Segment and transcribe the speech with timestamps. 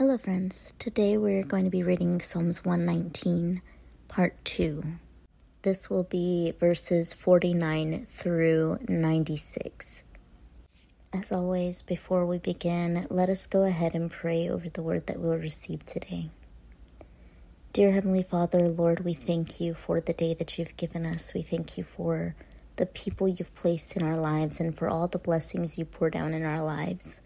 [0.00, 0.72] Hello, friends.
[0.78, 3.60] Today we're going to be reading Psalms 119,
[4.08, 4.82] Part 2.
[5.60, 10.04] This will be verses 49 through 96.
[11.12, 15.20] As always, before we begin, let us go ahead and pray over the word that
[15.20, 16.30] we'll receive today.
[17.74, 21.34] Dear Heavenly Father, Lord, we thank you for the day that you've given us.
[21.34, 22.34] We thank you for
[22.76, 26.32] the people you've placed in our lives and for all the blessings you pour down
[26.32, 27.20] in our lives.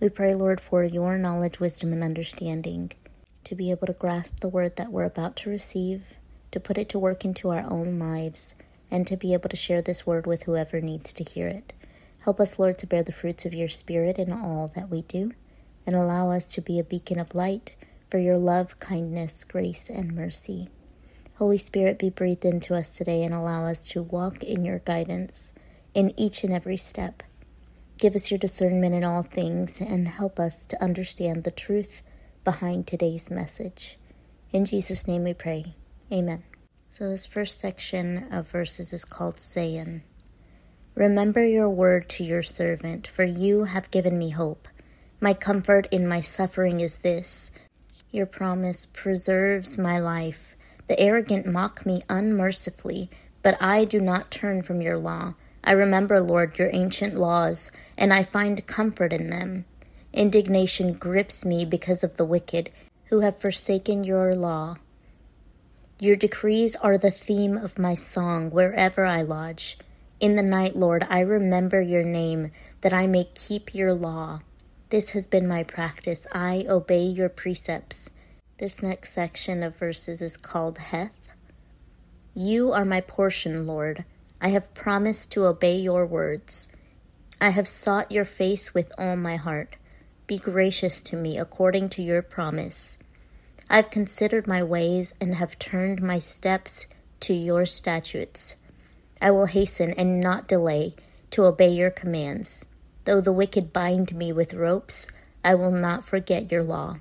[0.00, 2.92] We pray, Lord, for your knowledge, wisdom, and understanding
[3.42, 6.18] to be able to grasp the word that we're about to receive,
[6.52, 8.54] to put it to work into our own lives,
[8.92, 11.72] and to be able to share this word with whoever needs to hear it.
[12.20, 15.32] Help us, Lord, to bear the fruits of your Spirit in all that we do,
[15.84, 17.74] and allow us to be a beacon of light
[18.08, 20.68] for your love, kindness, grace, and mercy.
[21.38, 25.52] Holy Spirit, be breathed into us today and allow us to walk in your guidance
[25.92, 27.24] in each and every step.
[27.98, 32.02] Give us your discernment in all things and help us to understand the truth
[32.44, 33.98] behind today's message.
[34.52, 35.74] In Jesus' name we pray.
[36.12, 36.44] Amen.
[36.90, 40.02] So, this first section of verses is called Zayin.
[40.94, 44.68] Remember your word to your servant, for you have given me hope.
[45.20, 47.50] My comfort in my suffering is this
[48.12, 50.54] your promise preserves my life.
[50.86, 53.10] The arrogant mock me unmercifully,
[53.42, 55.34] but I do not turn from your law.
[55.68, 59.66] I remember, Lord, your ancient laws, and I find comfort in them.
[60.14, 62.70] Indignation grips me because of the wicked,
[63.10, 64.76] who have forsaken your law.
[66.00, 69.76] Your decrees are the theme of my song wherever I lodge.
[70.20, 74.40] In the night, Lord, I remember your name, that I may keep your law.
[74.88, 76.26] This has been my practice.
[76.32, 78.08] I obey your precepts.
[78.56, 81.34] This next section of verses is called Heth.
[82.34, 84.06] You are my portion, Lord.
[84.40, 86.68] I have promised to obey your words.
[87.40, 89.76] I have sought your face with all my heart.
[90.26, 92.98] Be gracious to me according to your promise.
[93.70, 96.86] I have considered my ways and have turned my steps
[97.20, 98.56] to your statutes.
[99.20, 100.94] I will hasten and not delay
[101.30, 102.64] to obey your commands.
[103.04, 105.08] Though the wicked bind me with ropes,
[105.44, 106.98] I will not forget your law.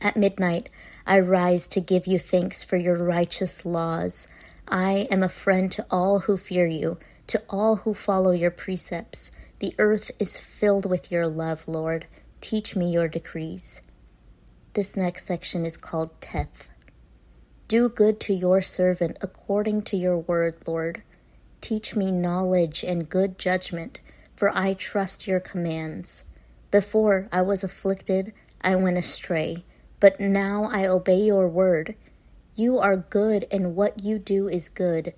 [0.00, 0.68] At midnight,
[1.06, 4.28] I rise to give you thanks for your righteous laws.
[4.68, 9.30] I am a friend to all who fear you, to all who follow your precepts.
[9.60, 12.06] The earth is filled with your love, Lord.
[12.40, 13.82] Teach me your decrees.
[14.74, 16.68] This next section is called Teth.
[17.68, 21.02] Do good to your servant according to your word, Lord.
[21.60, 24.00] Teach me knowledge and good judgment,
[24.36, 26.24] for I trust your commands.
[26.70, 29.64] Before I was afflicted, I went astray,
[30.00, 31.94] but now I obey your word.
[32.58, 35.12] You are good, and what you do is good.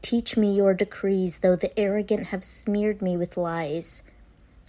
[0.00, 4.04] Teach me your decrees, though the arrogant have smeared me with lies.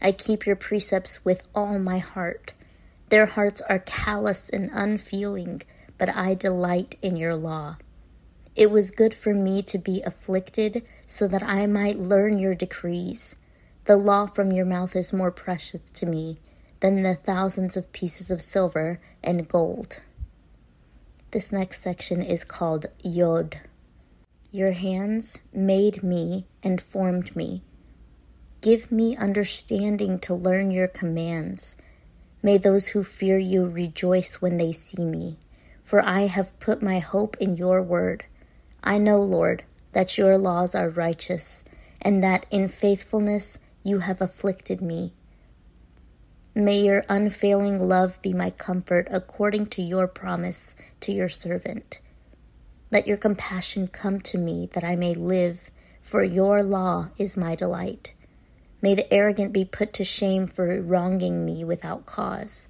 [0.02, 2.54] I keep your precepts with all my heart.
[3.10, 5.62] Their hearts are callous and unfeeling,
[6.00, 7.78] but I delight in your law.
[8.56, 13.36] It was good for me to be afflicted, so that I might learn your decrees.
[13.84, 16.40] The law from your mouth is more precious to me
[16.80, 20.02] than the thousands of pieces of silver and gold.
[21.36, 23.60] This next section is called Yod.
[24.52, 27.62] Your hands made me and formed me.
[28.62, 31.76] Give me understanding to learn your commands.
[32.42, 35.38] May those who fear you rejoice when they see me,
[35.84, 38.24] for I have put my hope in your word.
[38.82, 41.66] I know, Lord, that your laws are righteous,
[42.02, 45.12] and that in faithfulness you have afflicted me.
[46.58, 52.00] May your unfailing love be my comfort according to your promise to your servant.
[52.90, 57.56] Let your compassion come to me that I may live, for your law is my
[57.56, 58.14] delight.
[58.82, 62.70] May the arrogant be put to shame for wronging me without cause,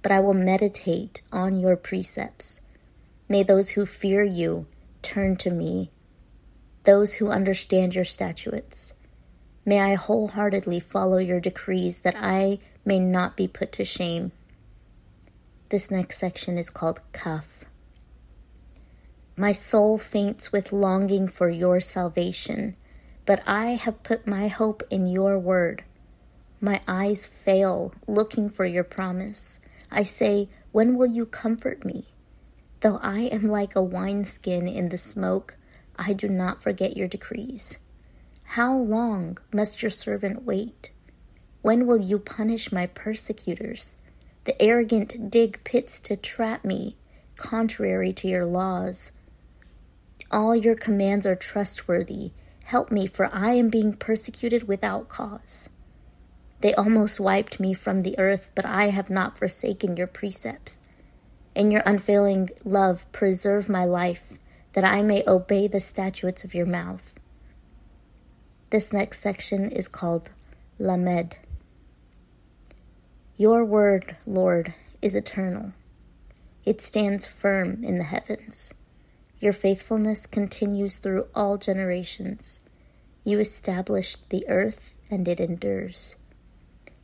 [0.00, 2.62] but I will meditate on your precepts.
[3.28, 4.64] May those who fear you
[5.02, 5.90] turn to me,
[6.84, 8.94] those who understand your statutes.
[9.68, 14.32] May I wholeheartedly follow your decrees that I may not be put to shame.
[15.68, 17.66] This next section is called Kaf.
[19.36, 22.76] My soul faints with longing for your salvation,
[23.26, 25.84] but I have put my hope in your word.
[26.62, 29.60] My eyes fail looking for your promise.
[29.90, 32.06] I say, When will you comfort me?
[32.80, 35.58] Though I am like a wineskin in the smoke,
[35.94, 37.78] I do not forget your decrees.
[38.52, 40.90] How long must your servant wait?
[41.60, 43.94] When will you punish my persecutors?
[44.44, 46.96] The arrogant dig pits to trap me,
[47.36, 49.12] contrary to your laws.
[50.30, 52.32] All your commands are trustworthy.
[52.64, 55.68] Help me, for I am being persecuted without cause.
[56.62, 60.80] They almost wiped me from the earth, but I have not forsaken your precepts.
[61.54, 64.38] In your unfailing love, preserve my life,
[64.72, 67.12] that I may obey the statutes of your mouth.
[68.70, 70.30] This next section is called
[70.78, 71.38] Lamed.
[73.38, 75.72] Your word, Lord, is eternal.
[76.66, 78.74] It stands firm in the heavens.
[79.40, 82.60] Your faithfulness continues through all generations.
[83.24, 86.16] You established the earth, and it endures.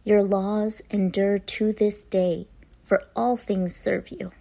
[0.05, 2.47] Your laws endure to this day,
[2.83, 4.33] for all things serve you.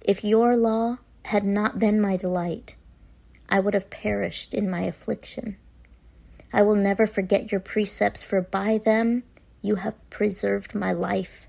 [0.00, 2.76] If your law had not been my delight,
[3.48, 5.56] I would have perished in my affliction.
[6.54, 9.24] I will never forget your precepts, for by them
[9.60, 11.48] you have preserved my life.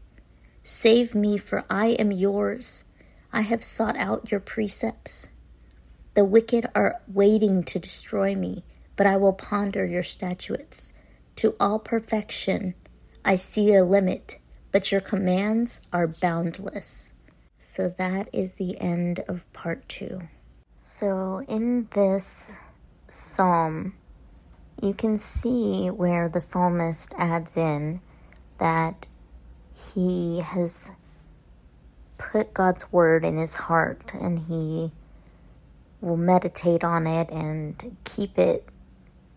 [0.64, 2.86] Save me, for I am yours.
[3.32, 5.28] I have sought out your precepts.
[6.16, 8.64] The wicked are waiting to destroy me,
[8.96, 10.92] but I will ponder your statutes.
[11.36, 12.74] To all perfection,
[13.24, 14.40] I see a limit,
[14.72, 17.14] but your commands are boundless.
[17.60, 20.22] So that is the end of part two.
[20.78, 22.58] So, in this
[23.08, 23.94] psalm,
[24.86, 28.02] you can see where the psalmist adds in
[28.60, 29.08] that
[29.94, 30.92] he has
[32.18, 34.92] put God's word in his heart and he
[36.02, 38.70] will meditate on it and keep it,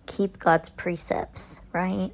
[0.06, 2.12] keep God's precepts, right?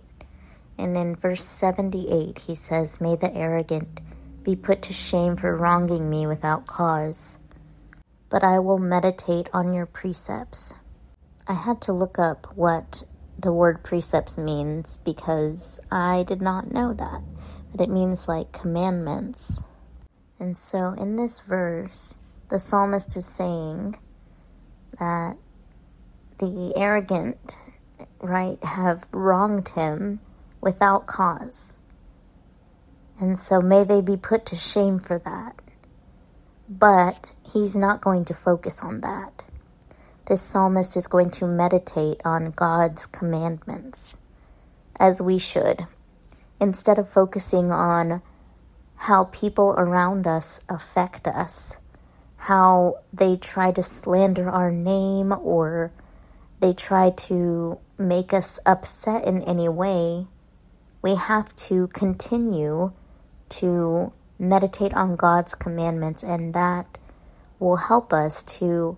[0.78, 4.00] And in verse 78, he says, May the arrogant
[4.42, 7.38] be put to shame for wronging me without cause,
[8.30, 10.74] but I will meditate on your precepts.
[11.48, 13.04] I had to look up what
[13.38, 17.22] the word precepts means because I did not know that.
[17.72, 19.62] But it means like commandments.
[20.38, 23.96] And so in this verse, the psalmist is saying
[24.98, 25.36] that
[26.38, 27.58] the arrogant,
[28.20, 30.20] right, have wronged him
[30.60, 31.78] without cause.
[33.18, 35.60] And so may they be put to shame for that.
[36.68, 39.43] But he's not going to focus on that.
[40.26, 44.18] This psalmist is going to meditate on God's commandments,
[44.98, 45.86] as we should,
[46.58, 48.22] instead of focusing on
[48.96, 51.76] how people around us affect us,
[52.38, 55.92] how they try to slander our name or
[56.60, 60.26] they try to make us upset in any way.
[61.02, 62.92] We have to continue
[63.50, 66.96] to meditate on God's commandments, and that
[67.58, 68.96] will help us to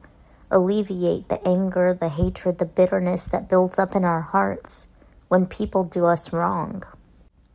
[0.51, 4.89] alleviate the anger, the hatred, the bitterness that builds up in our hearts
[5.29, 6.83] when people do us wrong.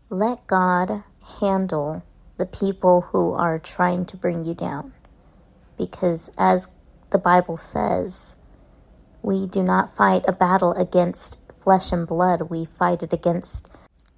[0.10, 1.04] Let God
[1.40, 2.04] handle
[2.38, 4.94] the people who are trying to bring you down.
[5.78, 6.68] Because as
[7.12, 8.36] the Bible says,
[9.22, 13.70] we do not fight a battle against flesh and blood, we fight it against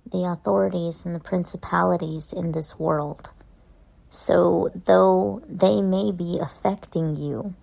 [0.09, 3.31] the authorities and the principalities in this world.
[4.09, 7.55] So, though they may be affecting you,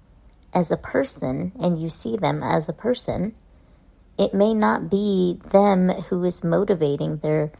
[0.52, 3.34] as a person and you see them as a person,
[4.18, 7.52] it may not be them who is motivating their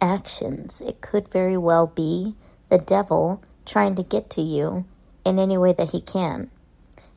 [0.00, 0.80] actions.
[0.80, 2.34] It could very well be
[2.70, 4.84] the devil trying to get to you
[5.24, 6.50] in any way that he can.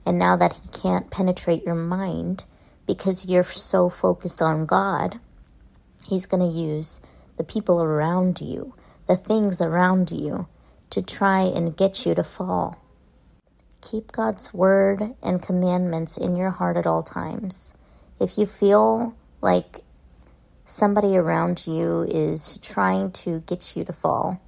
[0.05, 2.45] And now that he can't penetrate your mind
[2.85, 5.19] because you're so focused on God,
[6.07, 7.01] he's going to use
[7.37, 8.73] the people around you,
[9.07, 10.47] the things around you,
[10.91, 12.81] to try and get you to fall.
[13.89, 17.73] Keep God's word and commandments in your heart at all times.
[18.19, 19.77] If you feel like
[20.65, 24.41] somebody around you is trying to get you to fall,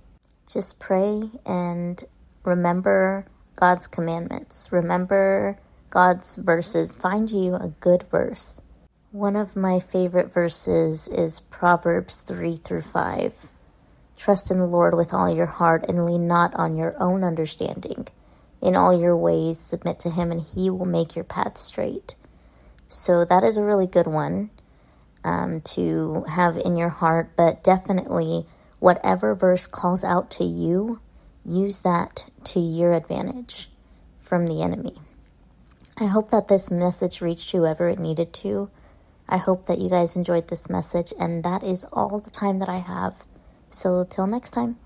[0.52, 2.04] just pray and
[2.44, 4.74] remember God's commandments.
[4.74, 5.58] Remember
[5.90, 6.94] God's verses.
[6.94, 8.62] Find you a good verse.
[9.12, 13.52] One of my favorite verses is Proverbs 3 through 5.
[14.18, 18.10] Trust in the Lord with all your heart and lean not on your own understanding.
[18.62, 22.16] In all your ways, submit to him, and he will make your path straight.
[22.88, 24.50] So, that is a really good one
[25.24, 28.46] um, to have in your heart, but definitely,
[28.80, 31.00] whatever verse calls out to you,
[31.46, 33.70] use that to your advantage
[34.16, 34.96] from the enemy.
[36.00, 38.70] I hope that this message reached whoever it needed to.
[39.28, 42.70] I hope that you guys enjoyed this message, and that is all the time that
[42.70, 43.26] I have.
[43.70, 44.78] So, till next time.